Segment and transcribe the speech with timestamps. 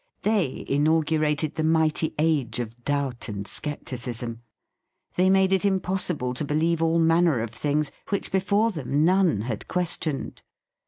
[0.23, 4.41] They inaugurated the mighty age of doubt and scepticism.
[5.13, 9.41] They made it impos sible to believe all manner of things which before them none
[9.41, 10.41] had questioned.